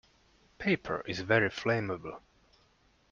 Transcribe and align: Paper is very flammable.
Paper 0.57 1.03
is 1.05 1.19
very 1.19 1.49
flammable. 1.51 2.21